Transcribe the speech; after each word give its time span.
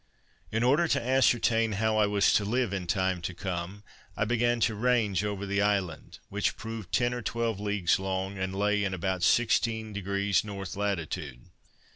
In 0.51 0.63
order 0.63 0.87
to 0.87 0.99
ascertain 0.99 1.73
how 1.73 1.95
I 1.97 2.07
was 2.07 2.33
to 2.33 2.43
live 2.43 2.73
in 2.73 2.87
time 2.87 3.21
to 3.21 3.35
come, 3.35 3.83
I 4.17 4.25
began 4.25 4.59
to 4.61 4.73
range 4.73 5.23
over 5.23 5.45
the 5.45 5.61
island, 5.61 6.17
which 6.27 6.57
proved 6.57 6.91
ten 6.91 7.13
or 7.13 7.21
eleven 7.35 7.63
leagues 7.63 7.99
long, 7.99 8.35
and 8.35 8.55
lay 8.55 8.83
in 8.83 8.95
about 8.95 9.21
16 9.21 9.93
deg 9.93 10.43
north 10.43 10.75
latitude. 10.75 11.41